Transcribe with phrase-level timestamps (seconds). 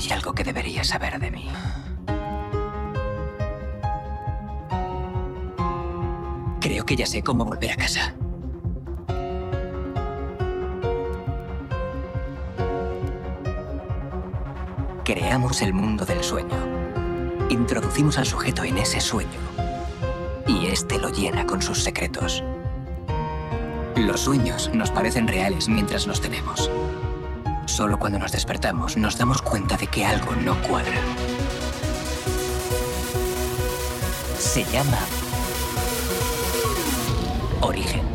[0.00, 1.46] Hay algo que deberías saber de mí.
[6.58, 8.14] Creo que ya sé cómo volver a casa.
[15.04, 16.48] Creamos el mundo del sueño.
[17.50, 19.28] Introducimos al sujeto en ese sueño.
[20.46, 22.42] Y este lo llena con sus secretos.
[23.96, 26.70] Los sueños nos parecen reales mientras los tenemos.
[27.66, 31.00] Solo cuando nos despertamos nos damos cuenta de que algo no cuadra.
[34.38, 34.98] Se llama
[37.60, 38.09] Origen.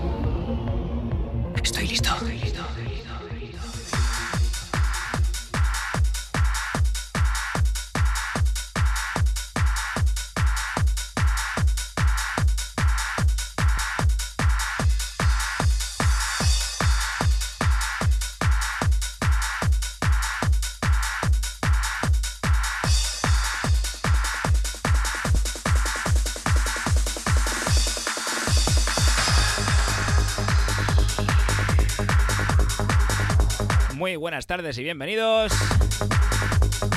[34.36, 35.53] Buenas tardes y bienvenidos.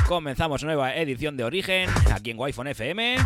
[0.09, 3.17] Comenzamos nueva edición de Origen aquí en Wi-Fi FM.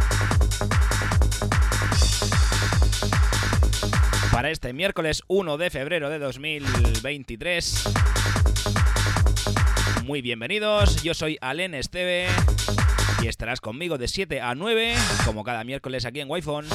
[4.30, 7.84] Para este miércoles 1 de febrero de 2023.
[10.04, 12.26] Muy bienvenidos, yo soy Alen Esteve
[13.22, 16.68] y estarás conmigo de 7 a 9, como cada miércoles aquí en Wi-Fi.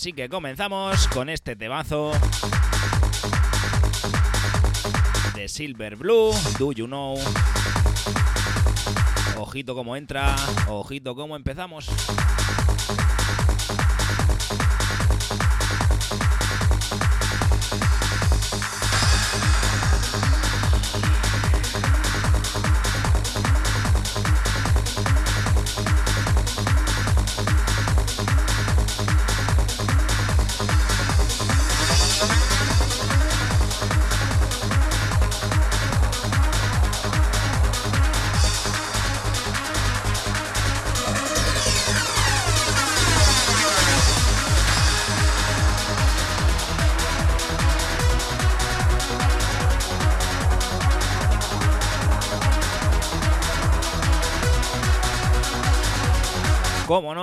[0.00, 2.12] Así que comenzamos con este temazo
[5.34, 7.18] de Silver Blue, Do You Know.
[9.36, 10.36] Ojito cómo entra,
[10.68, 11.90] ojito cómo empezamos.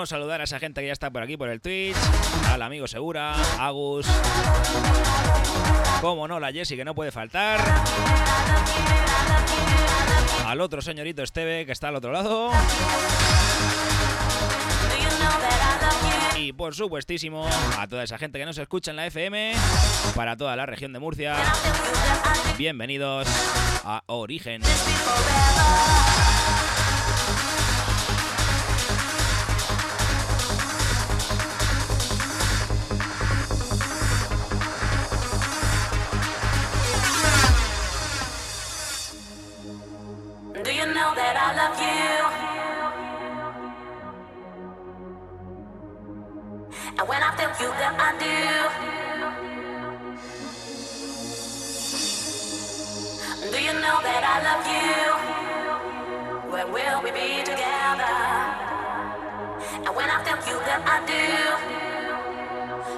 [0.06, 1.96] Saludar a esa gente que ya está por aquí por el Twitch,
[2.50, 4.06] al amigo Segura, Agus,
[6.02, 7.60] cómo no, la Jessie que no puede faltar,
[10.46, 12.52] al otro señorito Esteve que está al otro lado.
[16.38, 17.48] Y por supuestísimo,
[17.78, 19.54] a toda esa gente que nos escucha en la FM,
[20.16, 21.36] para toda la región de Murcia,
[22.58, 23.28] bienvenidos
[23.84, 24.62] a Origen.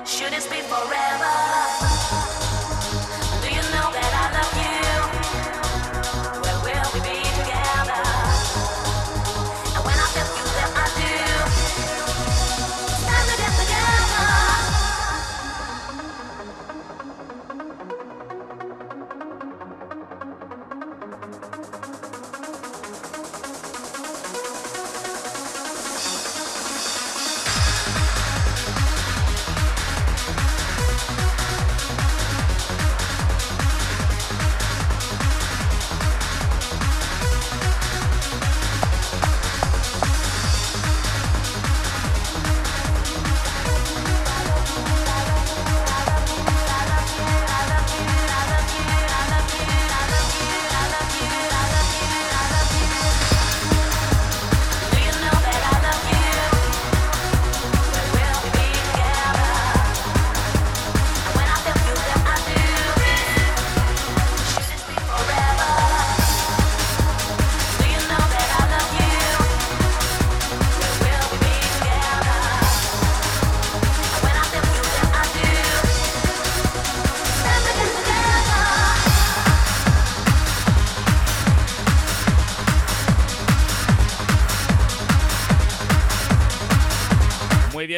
[0.05, 1.88] Should it be forever?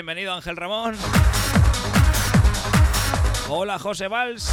[0.01, 0.95] Bienvenido Ángel Ramón.
[3.48, 4.51] Hola José Valls.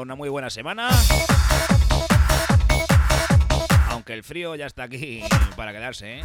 [0.00, 0.88] Una muy buena semana.
[3.88, 5.22] Aunque el frío ya está aquí
[5.56, 6.22] para quedarse, ¿eh?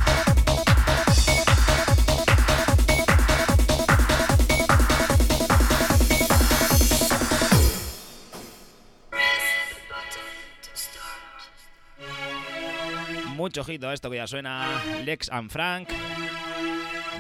[13.36, 14.82] Mucho ojito a esto que ya suena.
[15.04, 15.90] Lex and Frank.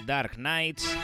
[0.06, 0.98] Dark Knights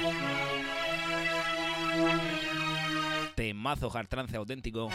[3.70, 4.90] mazo hard trance auténtico.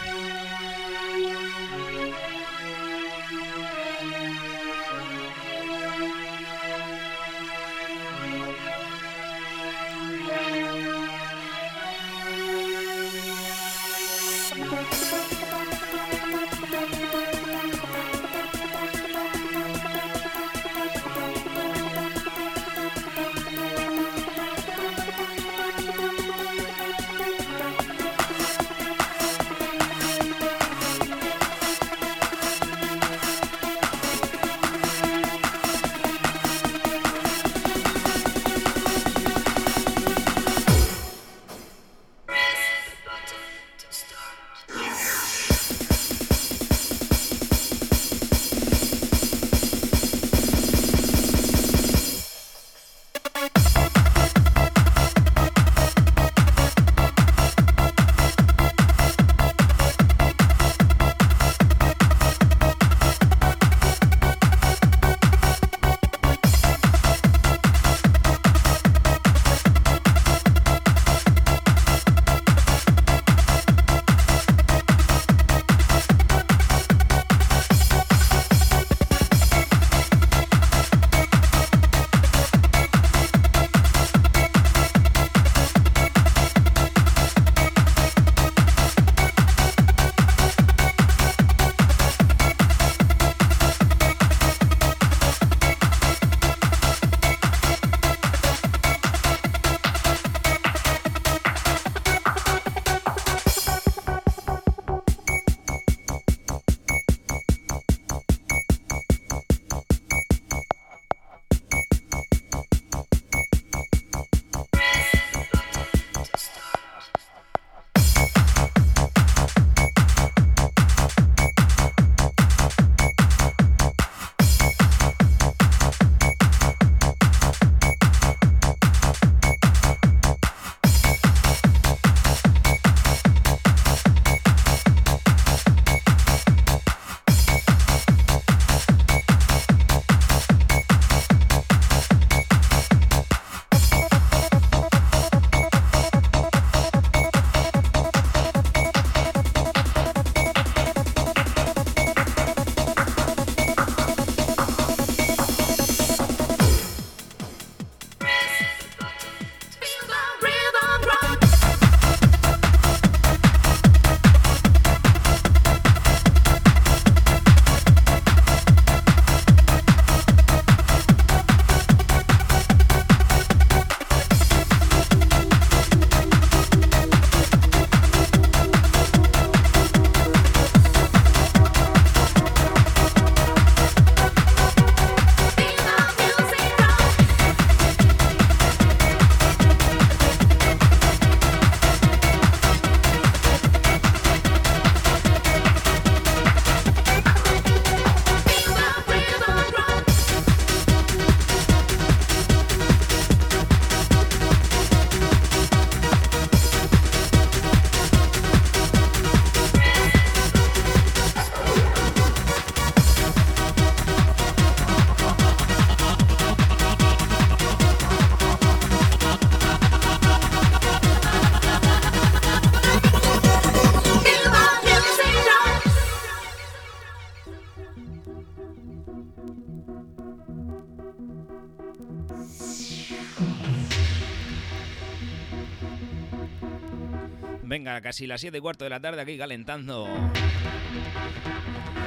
[238.02, 240.06] Casi las 7 y cuarto de la tarde aquí calentando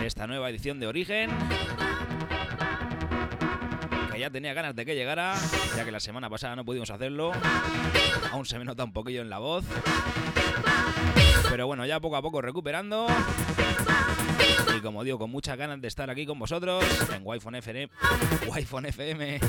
[0.03, 1.29] esta nueva edición de Origen.
[4.11, 5.35] Que ya tenía ganas de que llegara,
[5.75, 7.31] ya que la semana pasada no pudimos hacerlo.
[8.31, 9.65] Aún se me nota un poquillo en la voz.
[11.49, 13.07] Pero bueno, ya poco a poco recuperando.
[14.77, 17.89] Y como digo, con muchas ganas de estar aquí con vosotros en Wi-Fi FM.
[18.47, 19.39] Wi-Fi FM.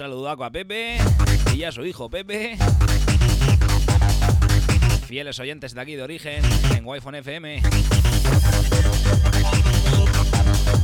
[0.00, 0.98] A Pepe
[1.54, 2.58] y a su hijo Pepe.
[5.06, 6.42] Fieles oyentes de aquí de origen
[6.74, 7.62] en wi FM.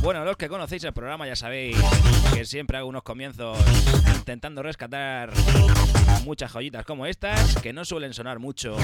[0.01, 1.77] Bueno, los que conocéis el programa ya sabéis
[2.33, 3.57] que siempre hago unos comienzos
[4.15, 5.31] intentando rescatar
[6.23, 8.77] muchas joyitas como estas que no suelen sonar mucho.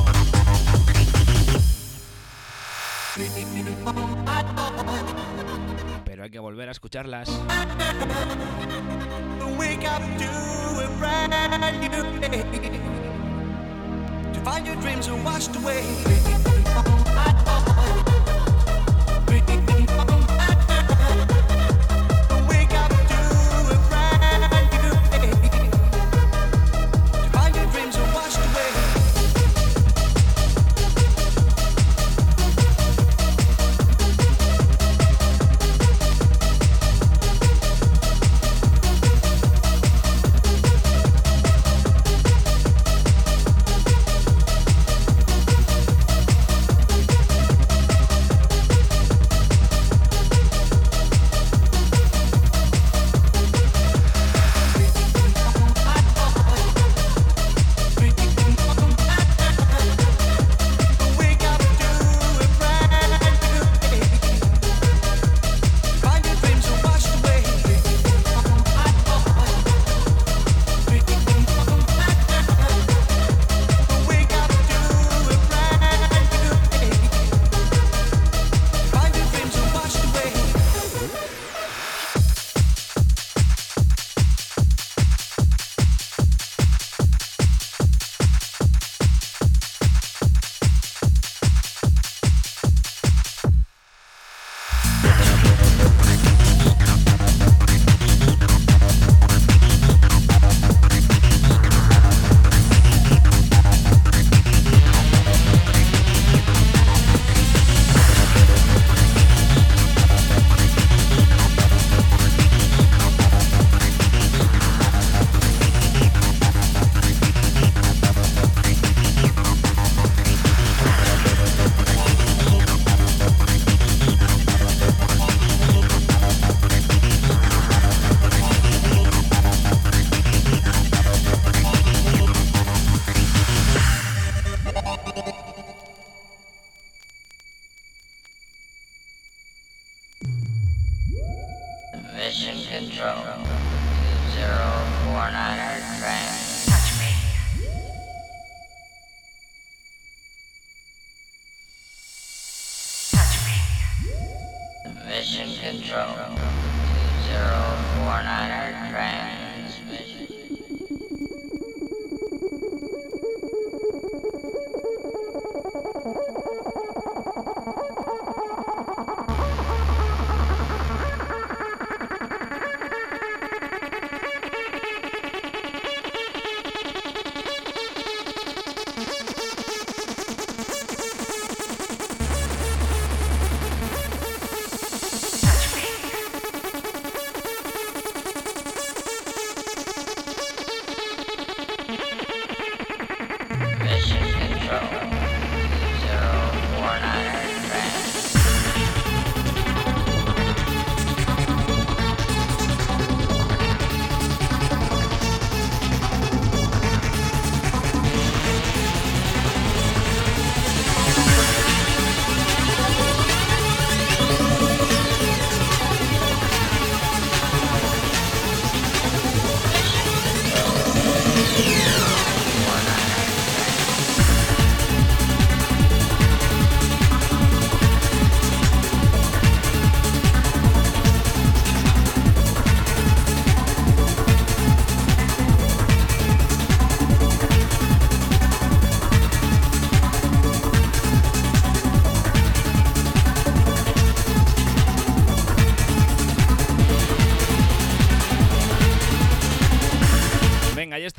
[6.48, 7.28] Volver a escucharlas.
[14.46, 16.57] Find your dreams are washed away.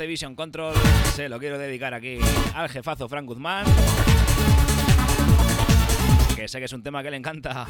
[0.09, 0.75] Television Control.
[1.15, 2.19] Se lo quiero dedicar aquí
[2.55, 3.67] al jefazo Frank Guzmán.
[6.35, 7.67] Que sé que es un tema que le encanta.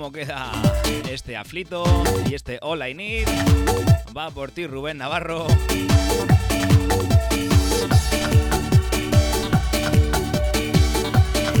[0.00, 0.50] cómo queda
[1.10, 1.84] este aflito
[2.26, 3.22] y este All I
[4.16, 5.46] Va por ti Rubén Navarro.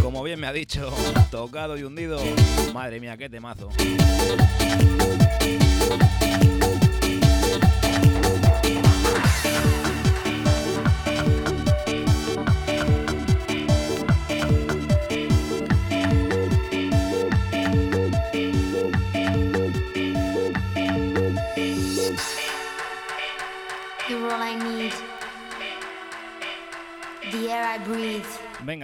[0.00, 0.90] Como bien me ha dicho,
[1.30, 2.18] tocado y hundido.
[2.72, 3.68] Madre mía, qué temazo.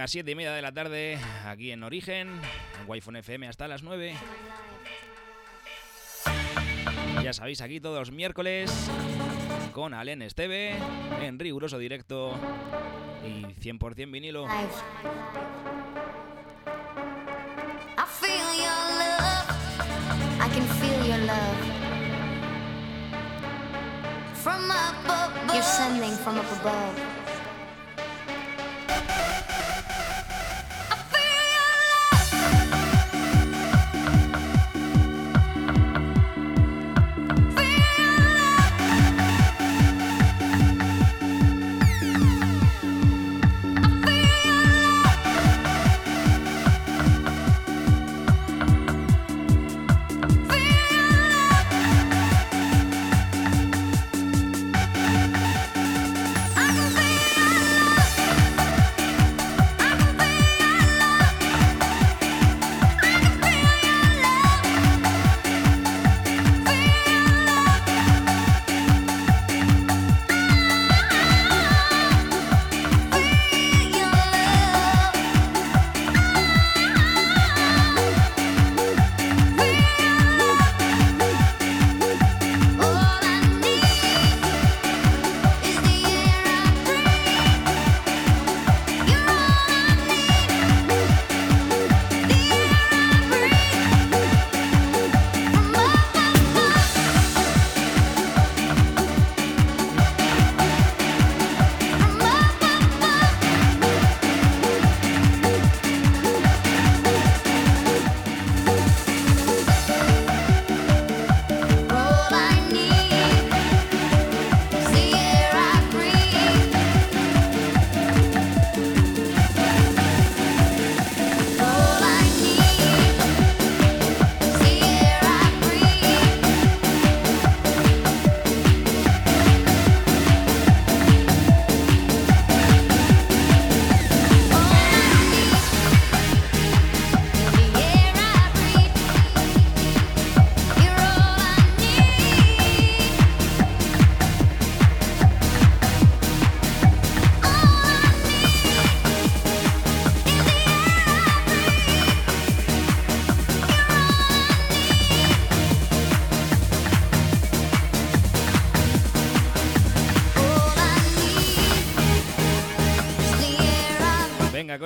[0.07, 3.83] las 7 y media de la tarde, aquí en Origen, en Wi-Fi FM hasta las
[3.83, 4.15] 9.
[7.21, 8.71] Ya sabéis, aquí todos los miércoles
[9.73, 10.77] con Alen Esteve
[11.21, 12.39] en riguroso directo
[13.25, 14.47] y 100% vinilo.
[25.53, 27.16] You're sending from up above.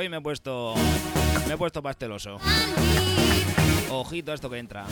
[0.02, 0.74] hoy me he puesto.
[1.48, 2.40] Me he puesto pasteloso.
[3.92, 4.86] Ojito a esto que entra.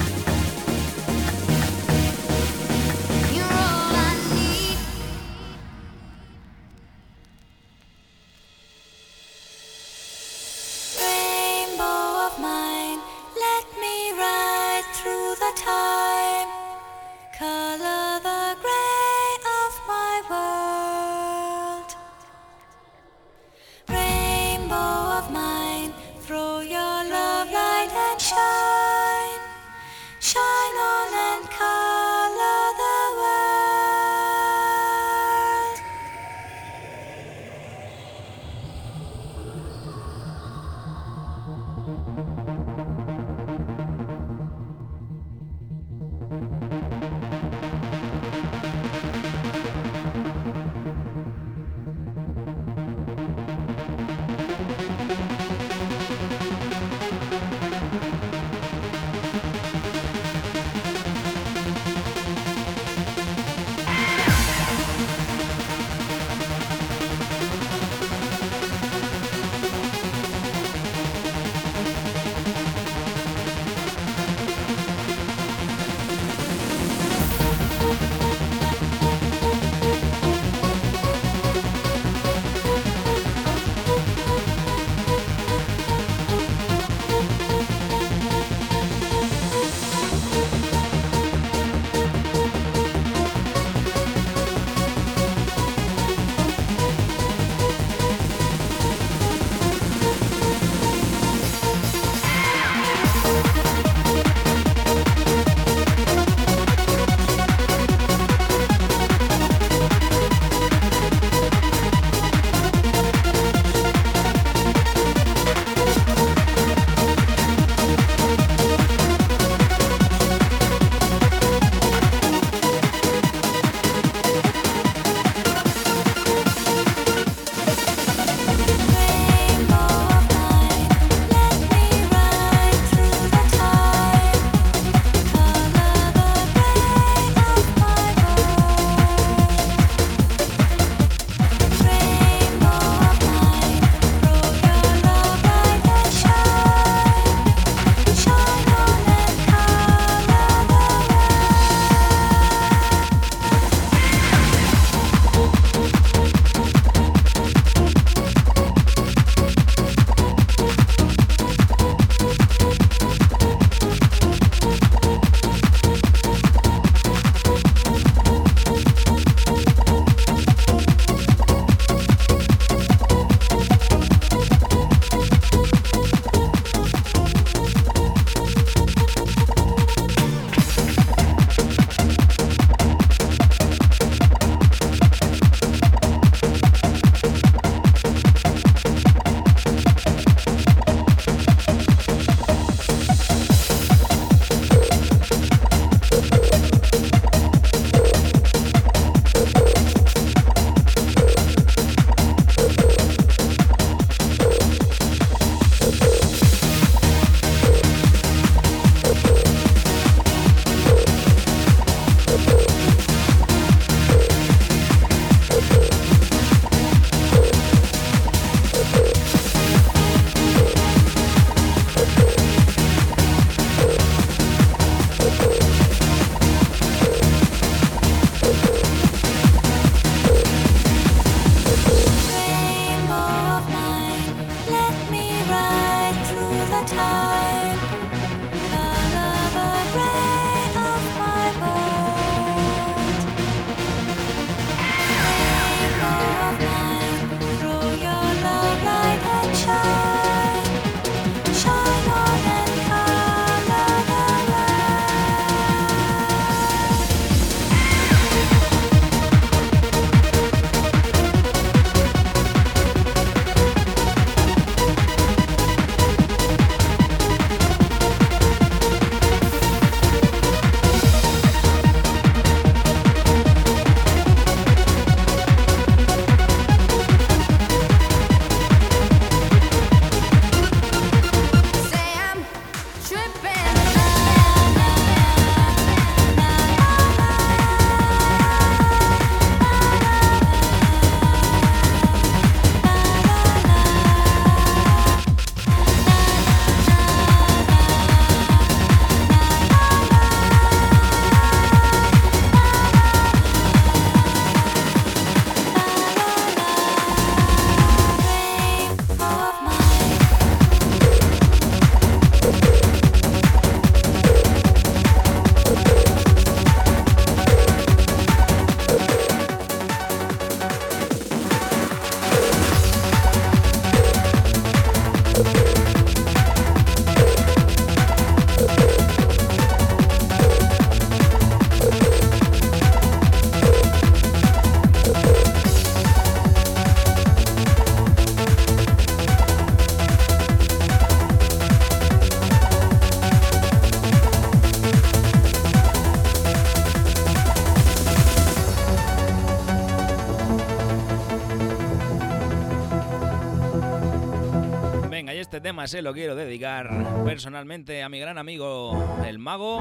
[355.80, 356.90] Tema se lo quiero dedicar
[357.24, 359.80] personalmente a mi gran amigo el mago.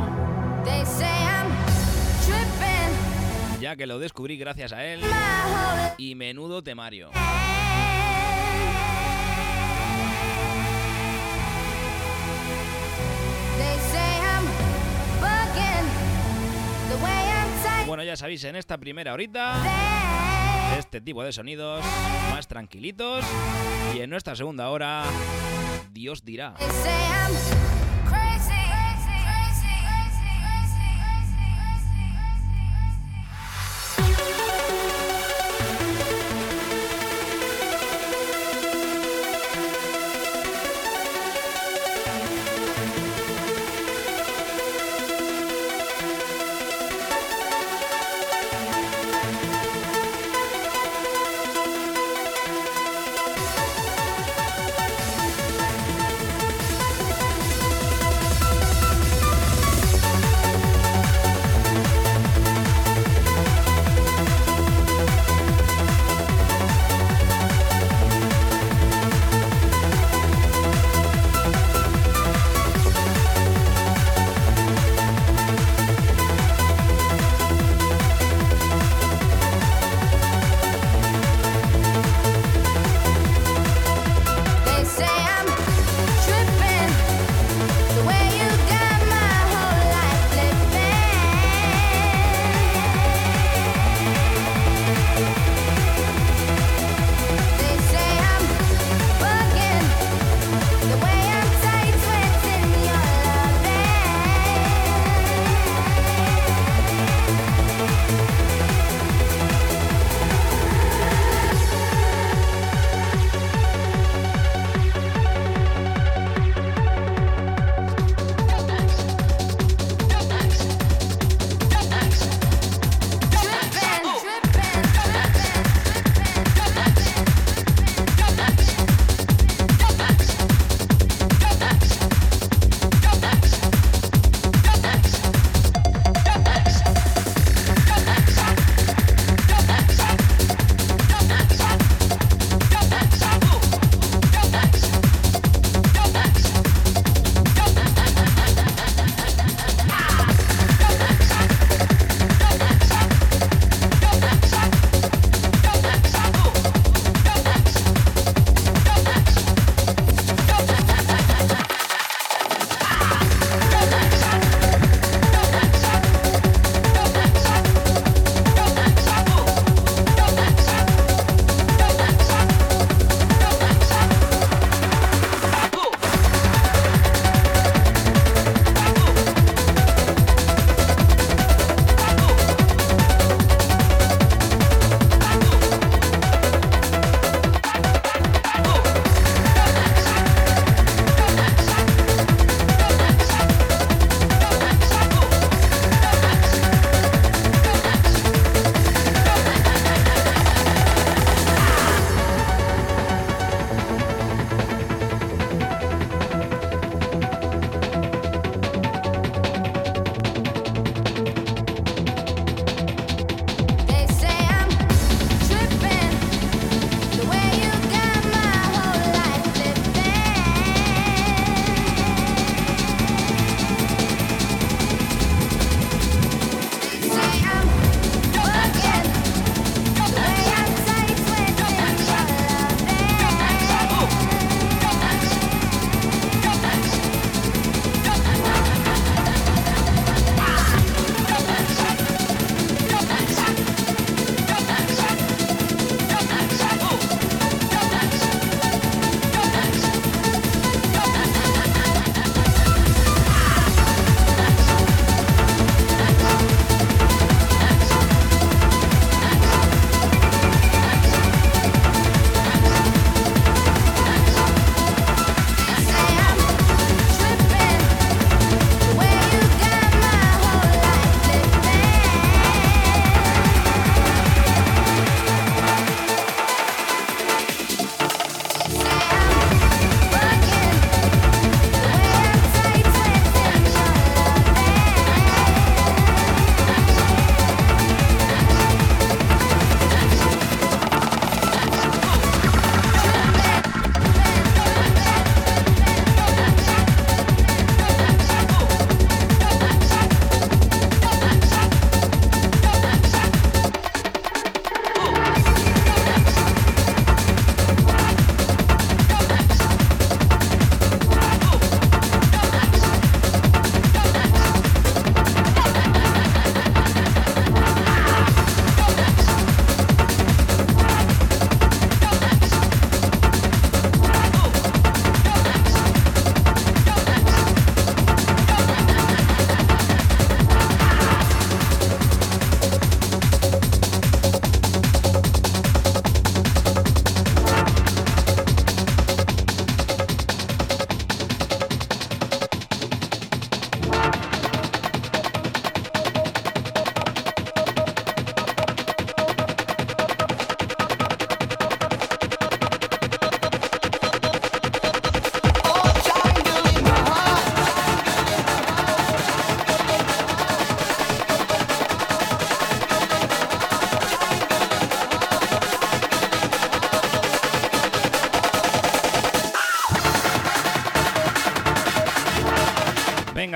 [3.61, 5.01] Ya que lo descubrí gracias a él.
[5.97, 7.11] Y menudo temario.
[17.87, 19.55] Bueno, ya sabéis, en esta primera horita,
[20.79, 21.85] este tipo de sonidos
[22.31, 23.25] más tranquilitos.
[23.97, 25.05] Y en nuestra segunda hora,
[25.99, 26.55] Dios dirá.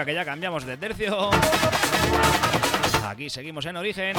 [0.04, 1.30] Que ya cambiamos de tercio.
[3.06, 4.16] Aquí seguimos en origen.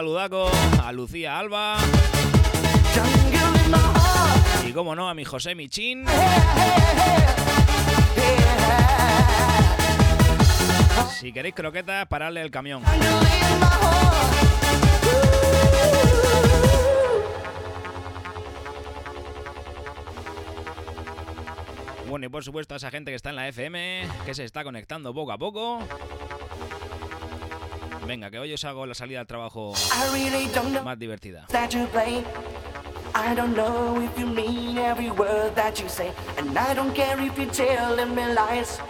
[0.00, 0.50] Saludaco
[0.82, 1.76] a Lucía Alba.
[4.66, 6.06] Y como no, a mi José Michín.
[11.18, 12.82] Si queréis croquetas, paradle el camión.
[22.08, 24.64] Bueno, y por supuesto a esa gente que está en la FM, que se está
[24.64, 25.86] conectando poco a poco.
[28.10, 29.72] Venga, que hoy os hago la salida al trabajo
[30.82, 31.46] más divertida.
[33.14, 37.16] I don't know if you mean every word that you say, and I don't care
[37.20, 38.80] if you're telling me lies.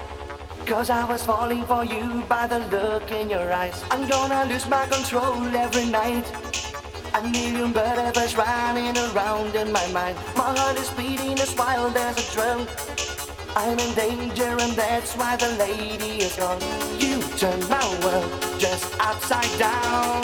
[0.65, 3.85] Cause I was falling for you by the look in your eyes.
[3.91, 6.25] I'm gonna lose my control every night.
[7.13, 10.17] A million butterflies running around in my mind.
[10.35, 12.67] My heart is beating as wild as a drum.
[13.55, 16.59] I'm in danger, and that's why the lady is gone.
[16.99, 20.23] You turn my world just upside down.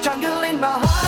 [0.00, 1.07] Jungle in my heart,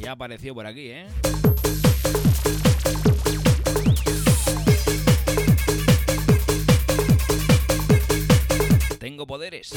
[0.00, 1.06] Ya apareció por aquí, ¿eh?
[8.98, 9.72] Tengo poderes.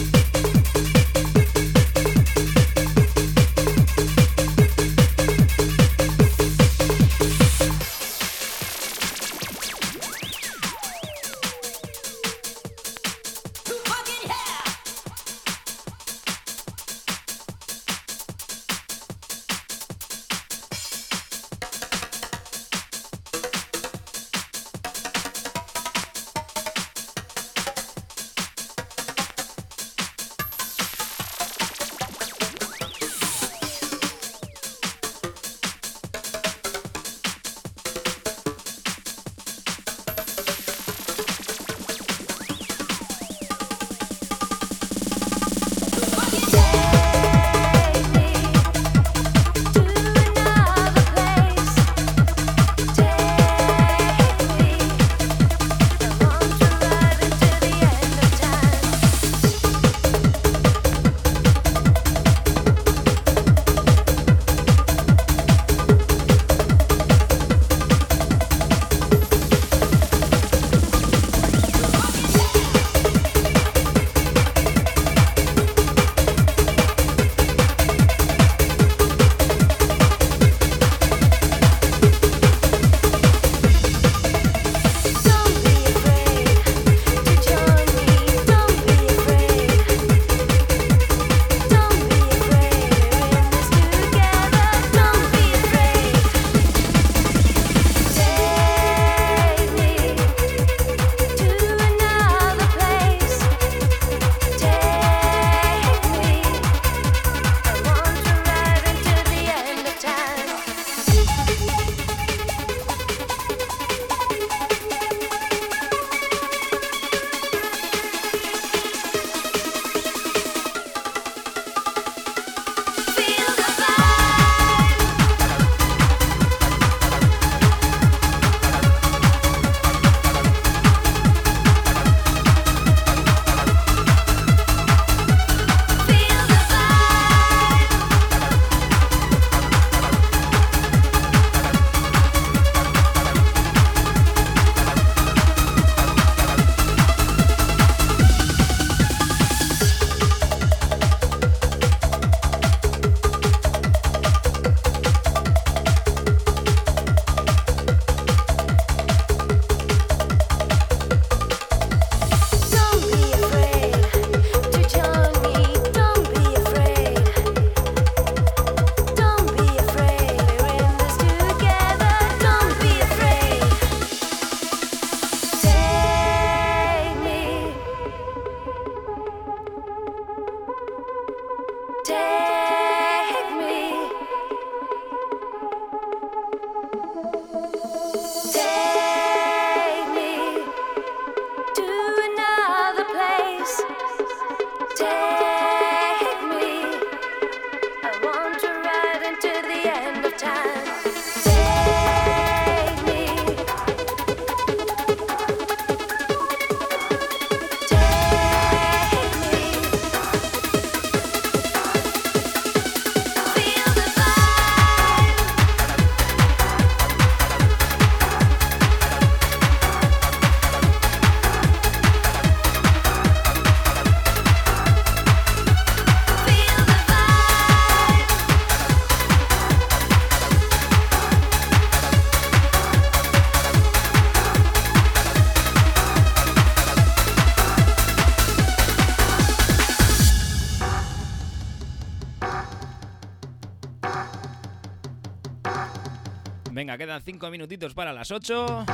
[247.42, 248.86] 5 minutitos para las 8.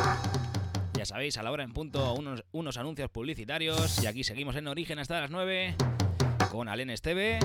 [0.93, 4.01] Ya sabéis, a la hora en punto, unos, unos anuncios publicitarios.
[4.01, 5.75] Y aquí seguimos en origen hasta las 9
[6.49, 7.39] con Alenes TV.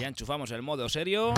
[0.00, 1.34] Ya enchufamos el modo serio.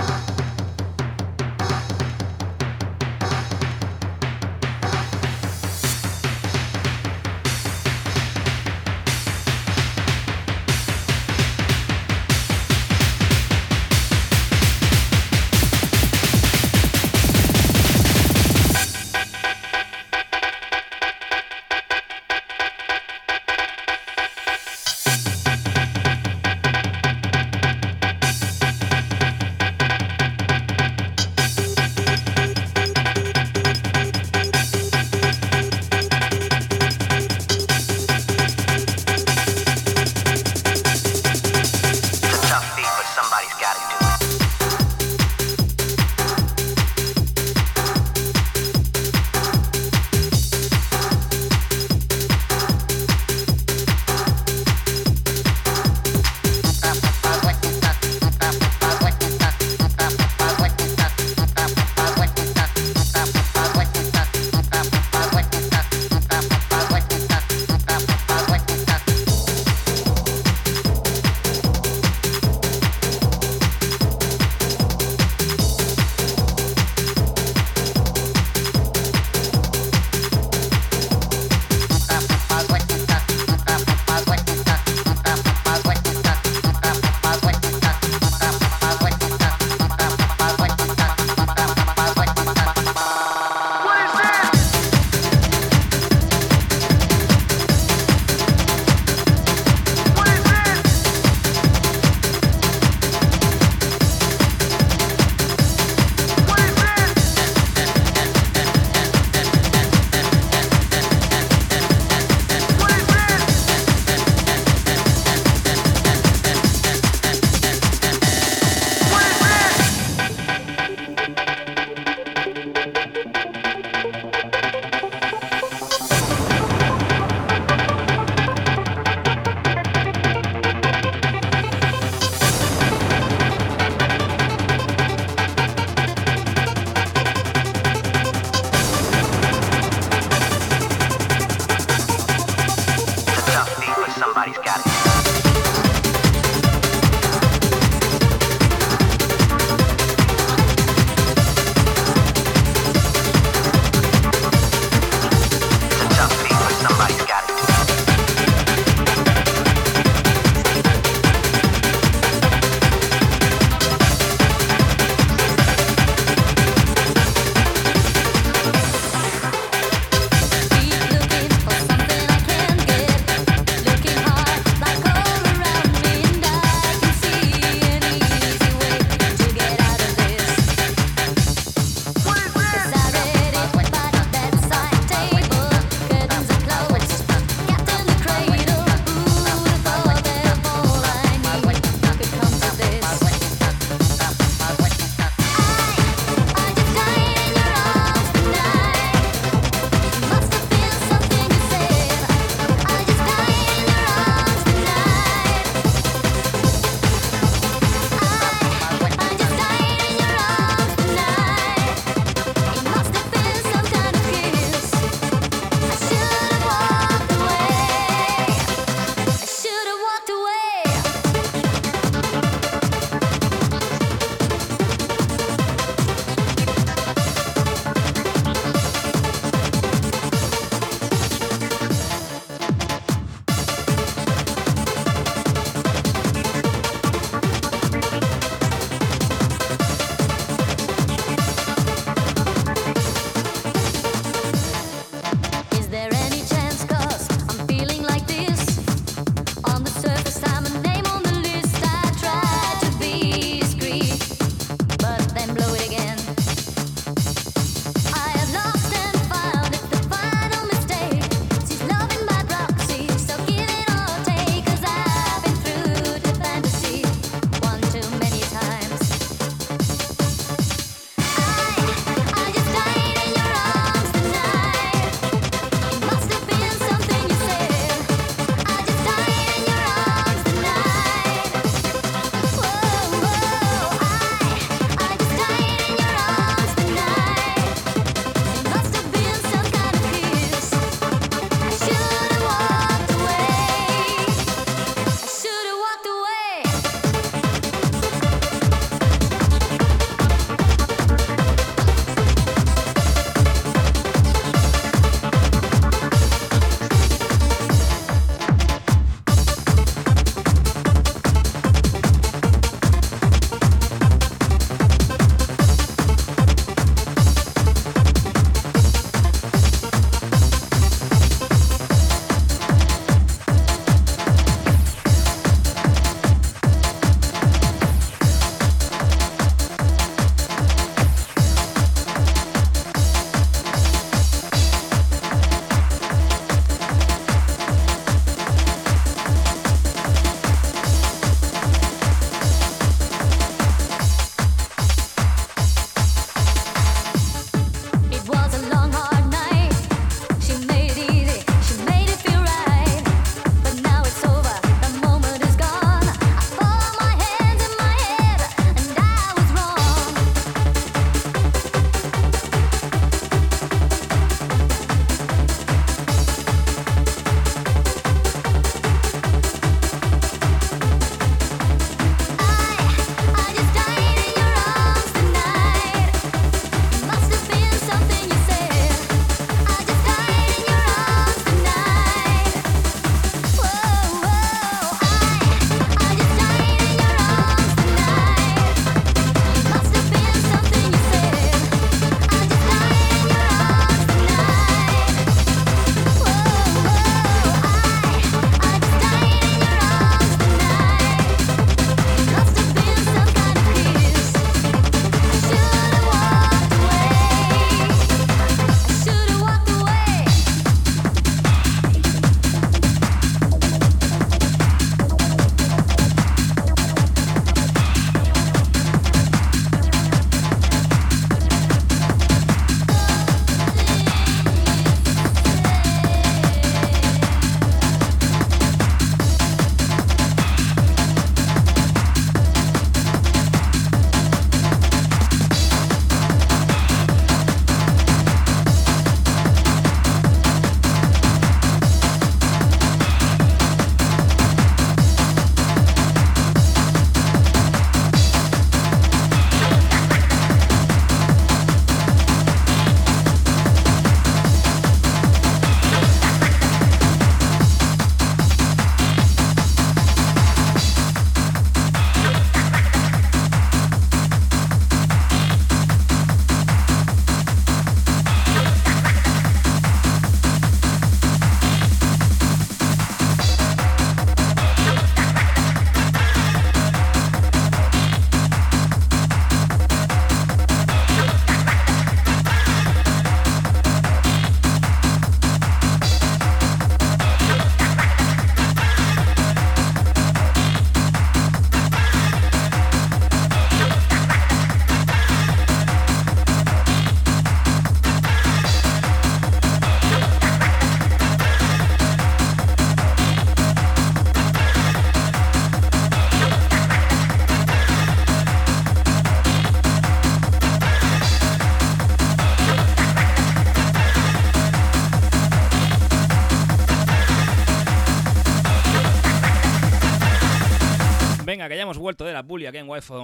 [521.77, 523.15] Ya hemos vuelto de la bully aquí en Wi-Fi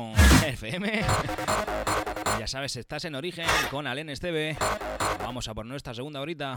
[0.46, 1.02] FM.
[2.38, 4.56] ya sabes, estás en origen con Alen TV.
[5.20, 6.56] Vamos a por nuestra segunda horita.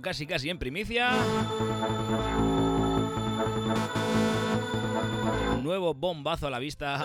[0.00, 1.10] Casi casi en primicia.
[5.62, 7.04] Nuevo bombazo a la vista.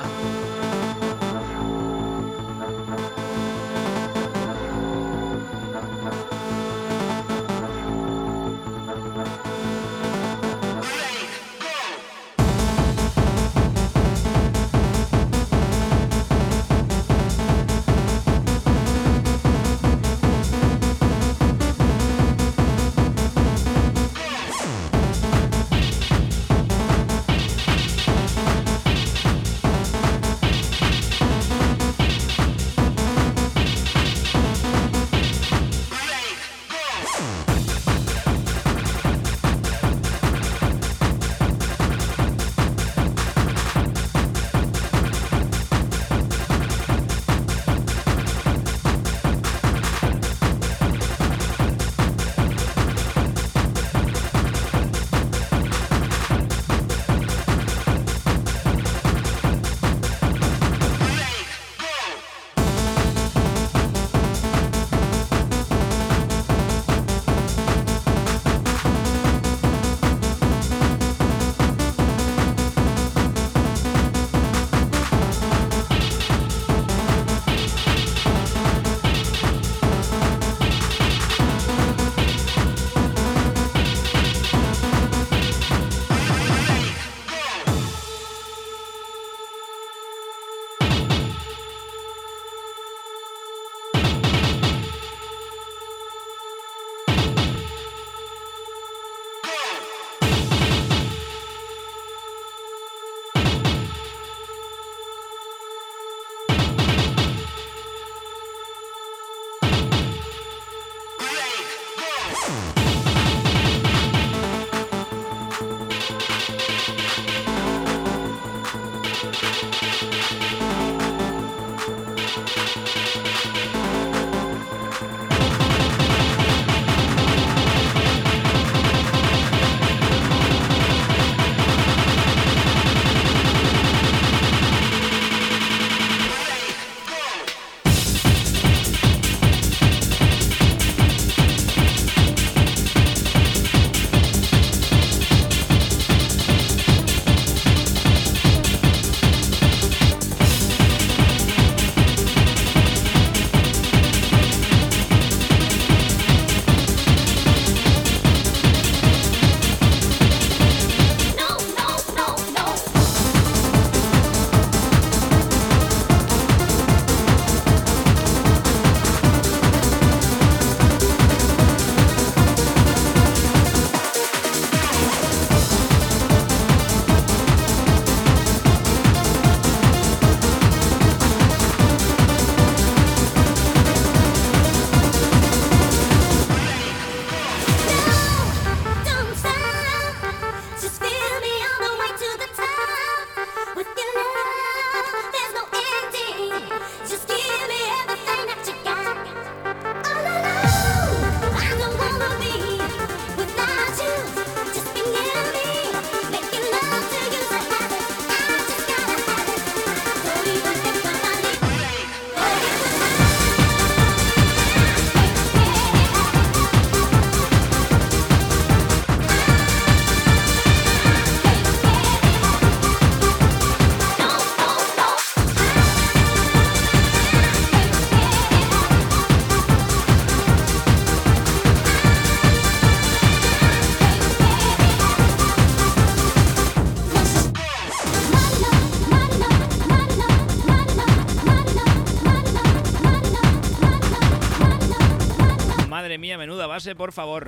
[246.79, 247.45] Por favor.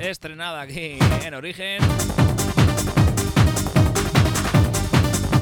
[0.00, 1.82] Estrenada aquí en origen.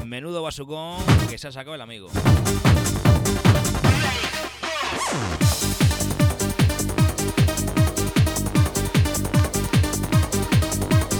[0.05, 2.09] Menudo basucón que se ha sacado el amigo.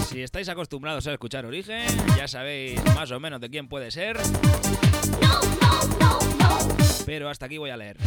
[0.09, 1.87] Si estáis acostumbrados a escuchar Origen,
[2.17, 4.17] ya sabéis más o menos de quién puede ser.
[7.05, 7.97] Pero hasta aquí voy a leer.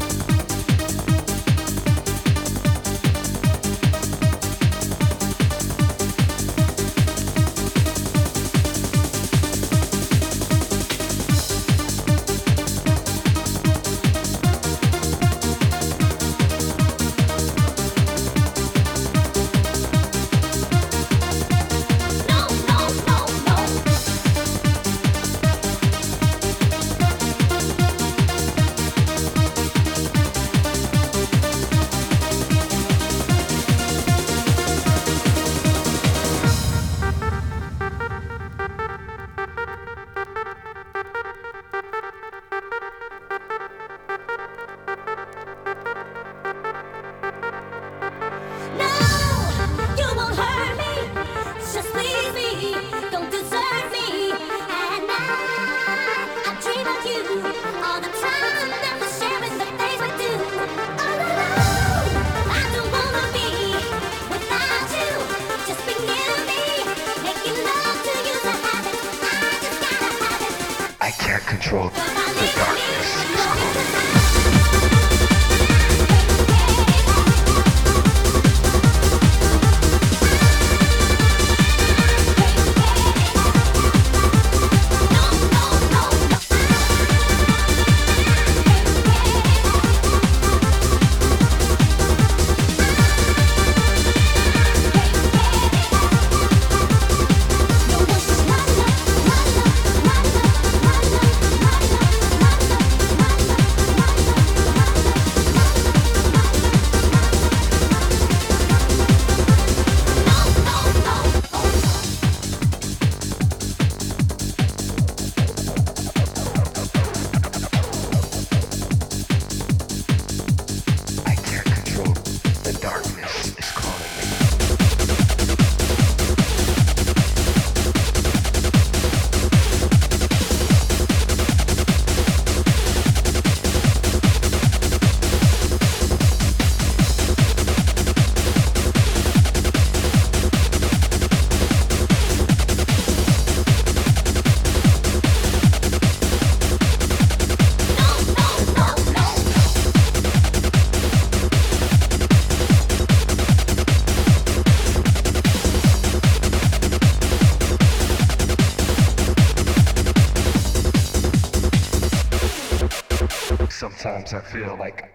[164.28, 165.10] Sometimes I feel like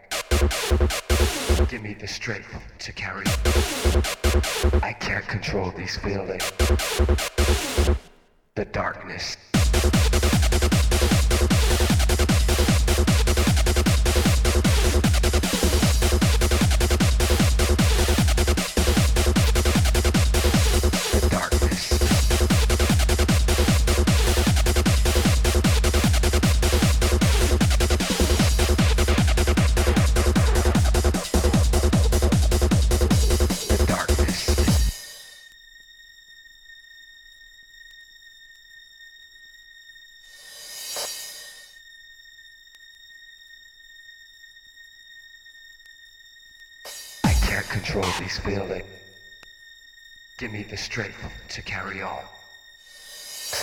[1.69, 3.26] give me the strength to carry.
[4.81, 6.52] I can't control these feelings.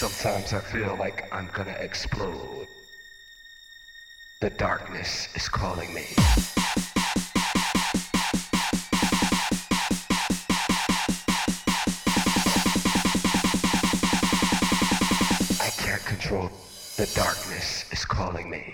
[0.01, 2.67] Sometimes I feel like I'm gonna explode.
[4.41, 6.07] The darkness is calling me.
[15.61, 16.51] I can't control.
[16.97, 18.73] The darkness is calling me.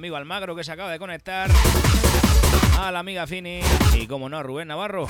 [0.00, 1.50] Amigo Almagro que se acaba de conectar,
[2.78, 3.60] a la amiga Fini
[3.92, 5.06] y, como no, a Rubén Navarro.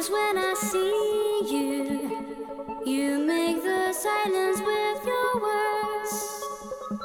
[0.00, 1.76] Cause when I see you,
[2.86, 6.42] you make the silence with your words.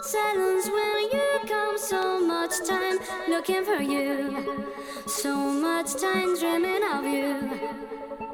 [0.01, 2.97] Silence when you come, so much time
[3.27, 4.71] looking for you,
[5.07, 7.35] so much time dreaming of you.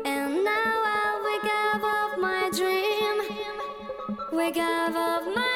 [0.06, 3.16] And now I wake up of my dream,
[4.32, 5.51] wake up of my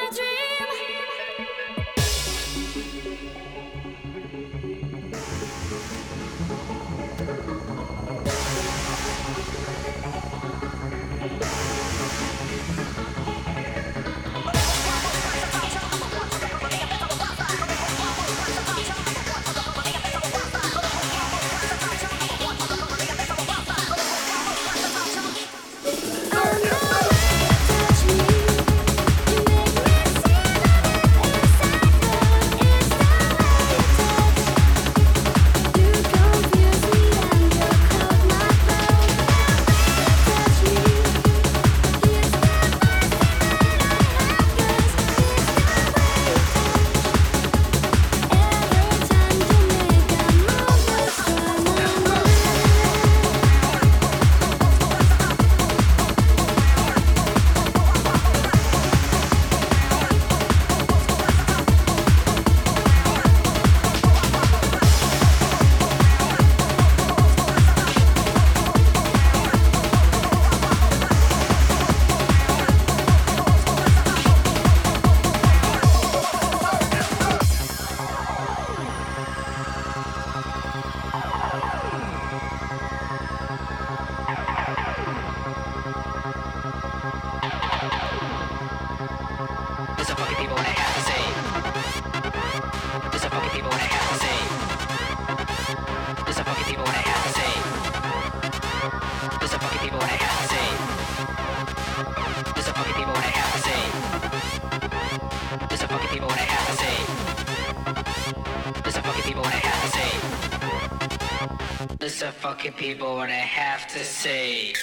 [112.70, 114.75] people what I have to say.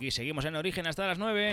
[0.00, 1.52] Aquí seguimos en origen hasta las 9.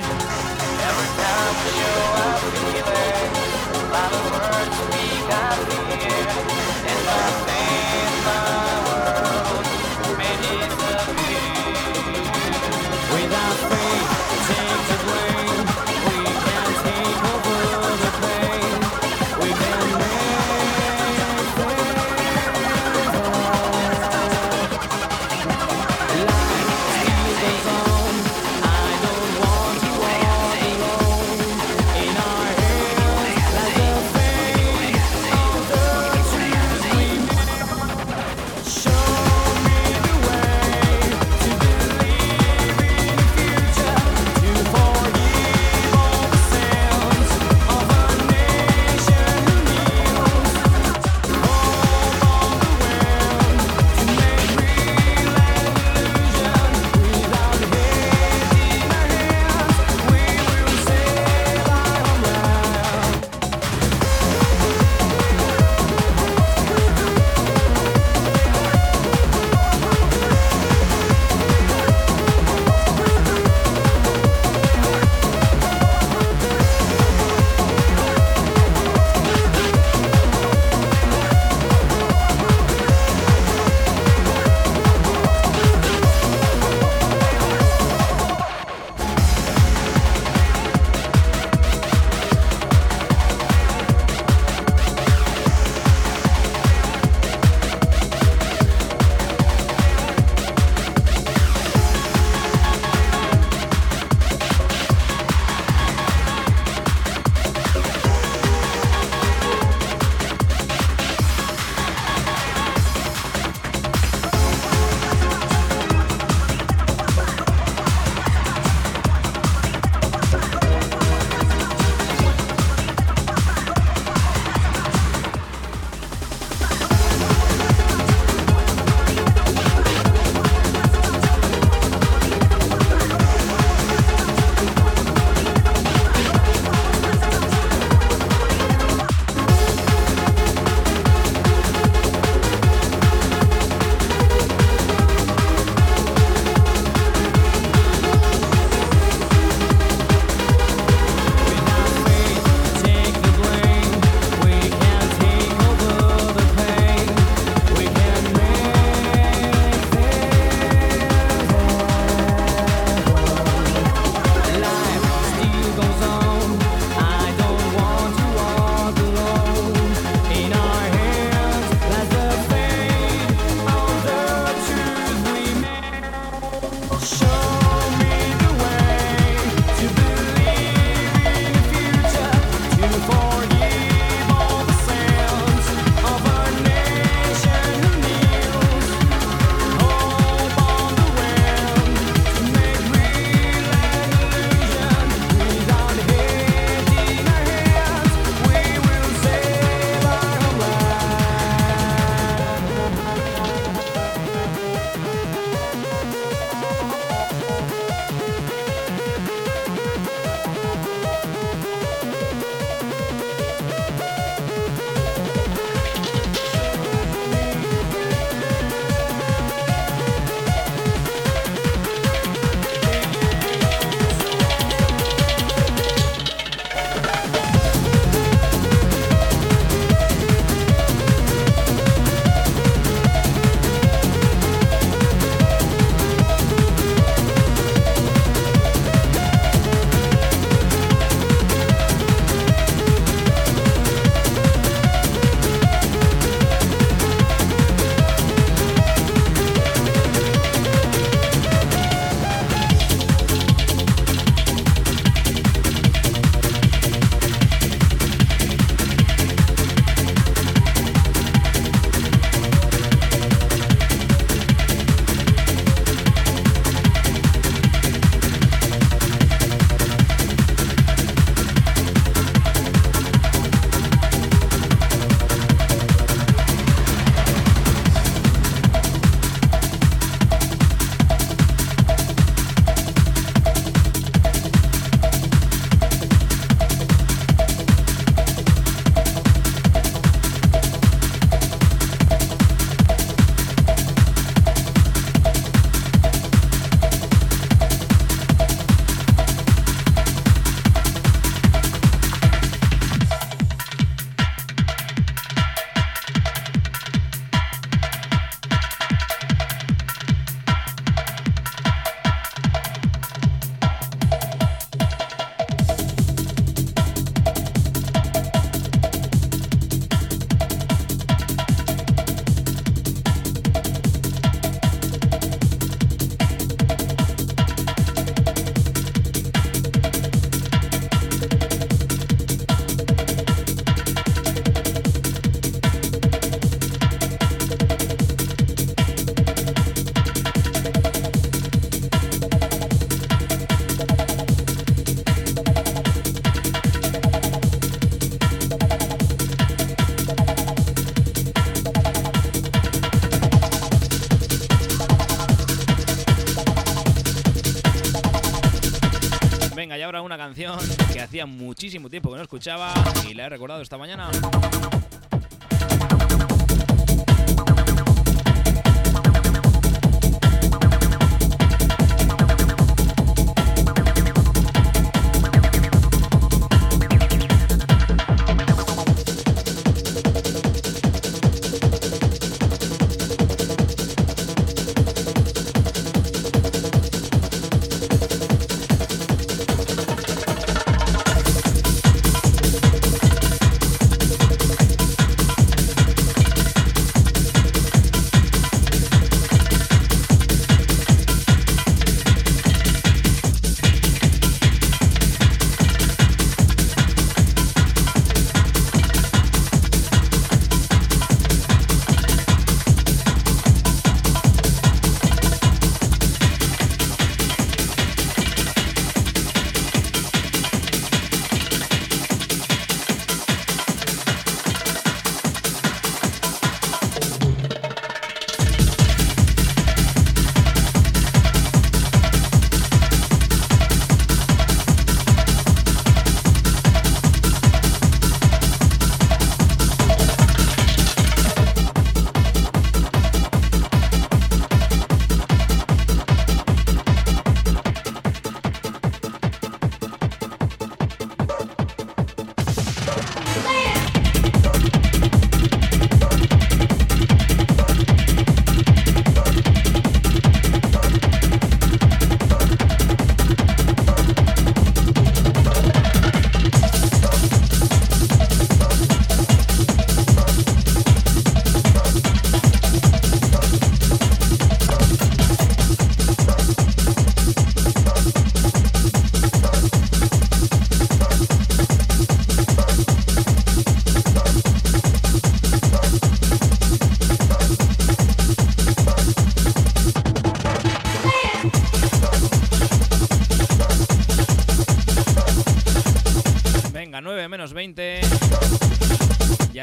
[360.17, 360.59] Canción
[360.91, 362.73] que hacía muchísimo tiempo que no escuchaba
[363.09, 364.09] y la he recordado esta mañana.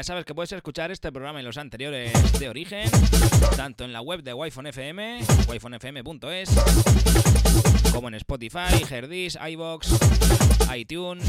[0.05, 2.87] Sabes que puedes escuchar este programa y los anteriores de origen,
[3.57, 6.49] tanto en la web de wi FM, wifonfm.es,
[7.91, 9.87] como en Spotify, Herdis, iBox,
[10.75, 11.27] iTunes.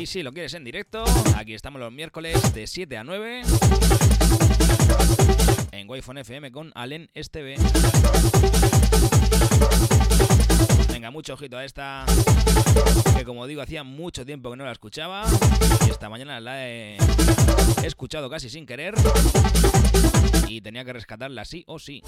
[0.00, 1.04] Y si lo quieres en directo,
[1.36, 3.42] aquí estamos los miércoles de 7 a 9
[5.72, 7.56] en wi FM con Allen Esteve.
[11.10, 12.04] Mucho ojito a esta,
[13.16, 15.24] que como digo, hacía mucho tiempo que no la escuchaba
[15.86, 16.96] y esta mañana la he
[17.84, 18.94] escuchado casi sin querer
[20.48, 22.02] y tenía que rescatarla sí o sí.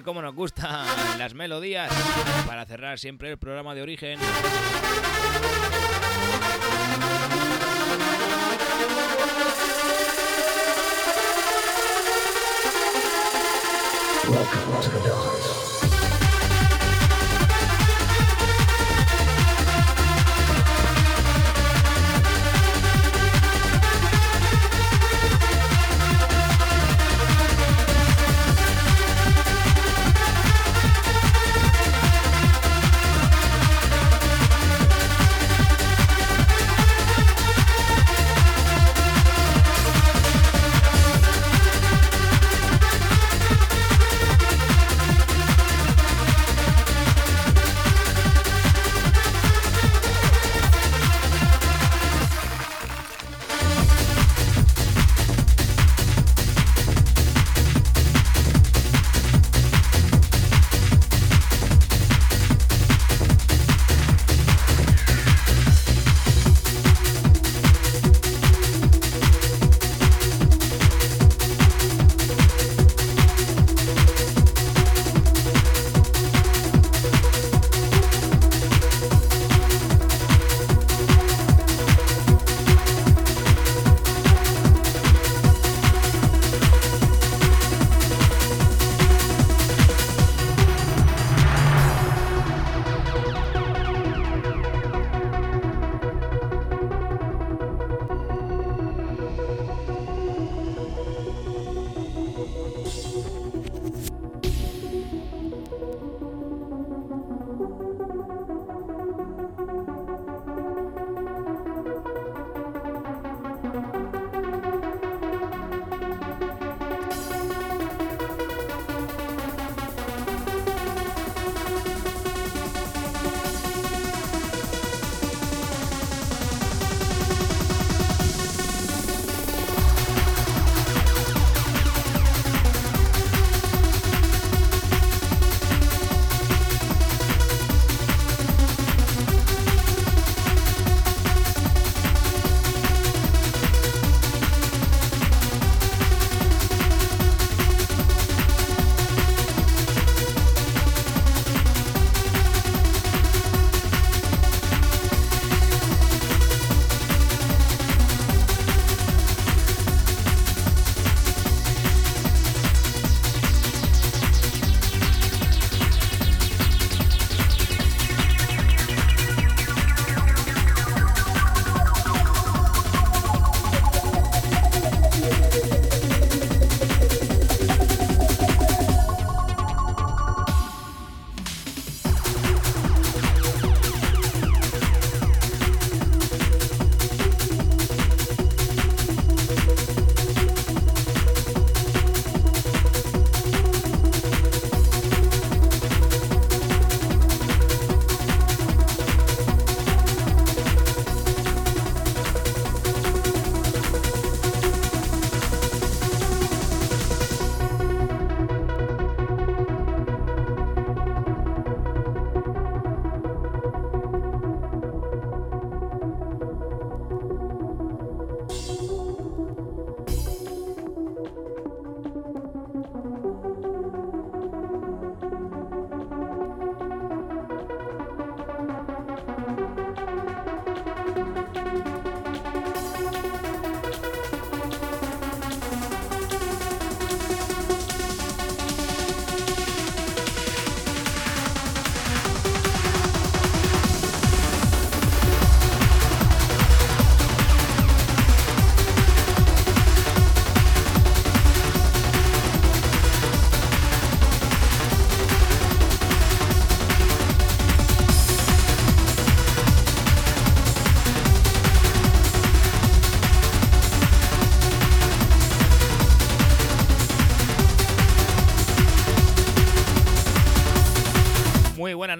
[0.00, 0.86] Ver cómo nos gustan
[1.18, 1.92] las melodías
[2.46, 4.18] para cerrar siempre el programa de origen.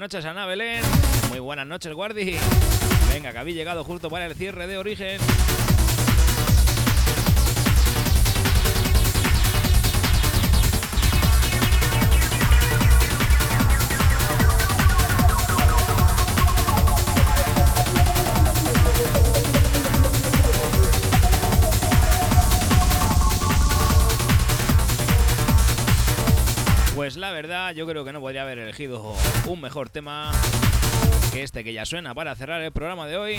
[0.01, 0.81] Noches, Ana Belén.
[1.29, 2.39] Muy buenas noches, Guardi.
[3.13, 5.21] Venga, que habéis llegado justo para el cierre de origen.
[27.11, 29.17] Pues la verdad yo creo que no podría haber elegido
[29.47, 30.31] un mejor tema
[31.33, 33.39] que este que ya suena para cerrar el programa de hoy.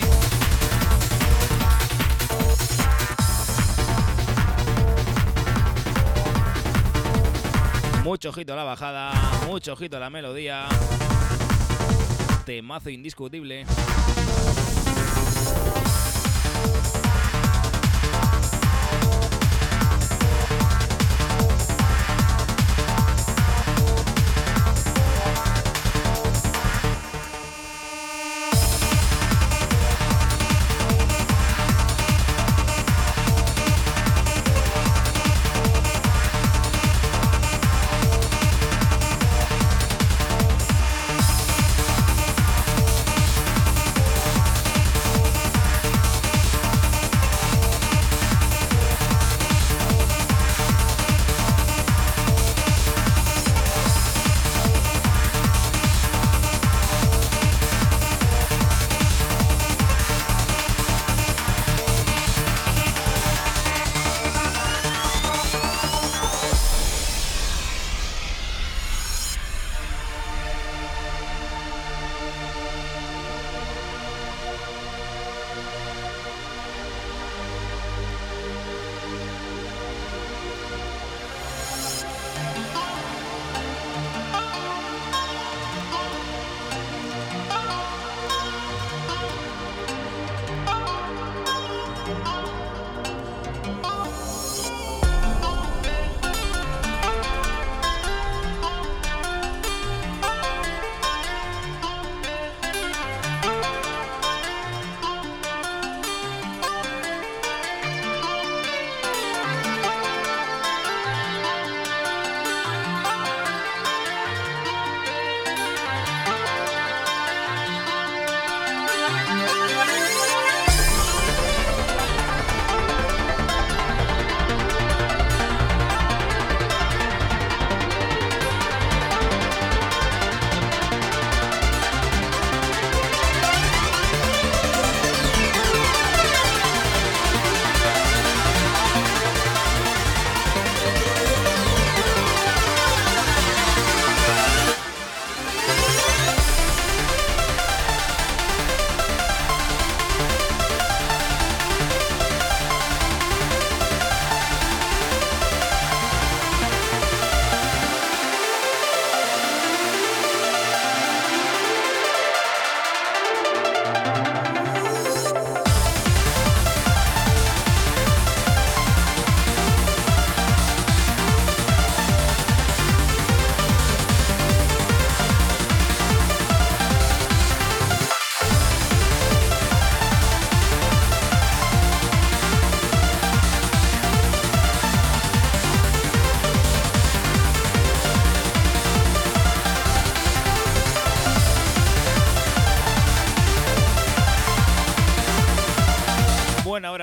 [8.04, 9.10] Mucho ojito a la bajada,
[9.46, 10.66] mucho ojito a la melodía.
[12.44, 13.64] Temazo indiscutible.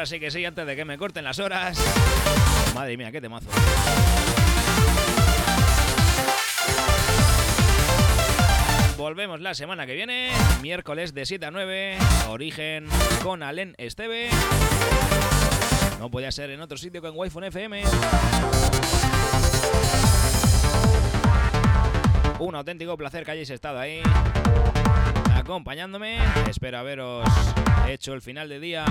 [0.02, 1.78] Así que sí, antes de que me corten las horas.
[2.74, 3.50] Madre mía, qué temazo.
[8.98, 10.30] Volvemos la semana que viene,
[10.62, 11.98] miércoles de 7 a 9,
[12.30, 12.88] Origen
[13.24, 14.30] con Alen Esteve.
[16.00, 17.84] No podía ser en otro sitio que en Wi-Fi FM.
[22.40, 24.02] Un auténtico placer que hayáis estado ahí
[25.36, 26.20] acompañándome.
[26.50, 27.28] Espero haberos
[27.88, 28.86] hecho el final de día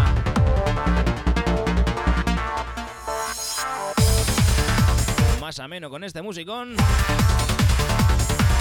[5.40, 6.76] más ameno con este musicón.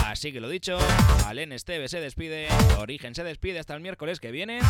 [0.05, 0.77] Así que lo dicho,
[1.27, 2.47] Alen Esteve se despide,
[2.79, 4.61] Origen se despide hasta el miércoles que viene.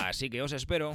[0.00, 0.94] Así que os espero.